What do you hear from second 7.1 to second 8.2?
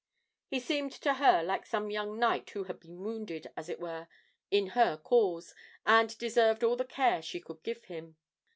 she could give him.